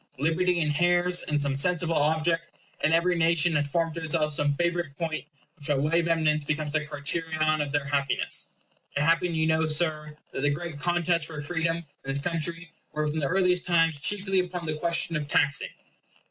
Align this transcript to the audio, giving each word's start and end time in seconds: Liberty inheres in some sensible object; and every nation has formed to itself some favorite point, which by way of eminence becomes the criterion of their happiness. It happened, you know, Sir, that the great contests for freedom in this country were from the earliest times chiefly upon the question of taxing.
Liberty 0.17 0.59
inheres 0.59 1.21
in 1.21 1.37
some 1.37 1.55
sensible 1.57 1.93
object; 1.93 2.49
and 2.83 2.91
every 2.91 3.15
nation 3.15 3.55
has 3.55 3.67
formed 3.67 3.93
to 3.93 4.01
itself 4.01 4.33
some 4.33 4.55
favorite 4.55 4.95
point, 4.95 5.25
which 5.55 5.67
by 5.67 5.77
way 5.77 5.99
of 5.99 6.07
eminence 6.07 6.43
becomes 6.43 6.73
the 6.73 6.83
criterion 6.87 7.61
of 7.61 7.71
their 7.71 7.85
happiness. 7.85 8.49
It 8.97 9.03
happened, 9.03 9.37
you 9.37 9.45
know, 9.45 9.67
Sir, 9.67 10.17
that 10.31 10.41
the 10.41 10.49
great 10.49 10.79
contests 10.79 11.25
for 11.25 11.39
freedom 11.39 11.77
in 11.77 11.85
this 12.01 12.17
country 12.17 12.71
were 12.93 13.07
from 13.07 13.19
the 13.19 13.27
earliest 13.27 13.63
times 13.63 13.99
chiefly 14.01 14.39
upon 14.39 14.65
the 14.65 14.73
question 14.73 15.15
of 15.15 15.27
taxing. 15.27 15.69